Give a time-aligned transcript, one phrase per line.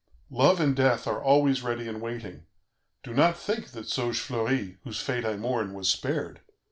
[0.31, 2.47] Love and death are always ready and waiting.
[3.03, 6.41] Do not think that Saugefleurie, whose fate I mourn, was spared.